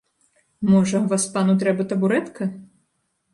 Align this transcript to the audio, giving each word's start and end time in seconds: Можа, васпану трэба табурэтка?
Можа, 0.69 1.01
васпану 1.11 1.55
трэба 1.65 1.87
табурэтка? 1.93 2.49